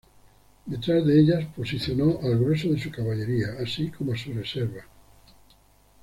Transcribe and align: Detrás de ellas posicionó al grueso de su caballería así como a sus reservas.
Detrás 0.65 1.05
de 1.05 1.19
ellas 1.19 1.45
posicionó 1.55 2.21
al 2.23 2.39
grueso 2.39 2.69
de 2.69 2.79
su 2.81 2.89
caballería 2.89 3.49
así 3.63 3.91
como 3.91 4.13
a 4.13 4.17
sus 4.17 4.33
reservas. 4.35 4.85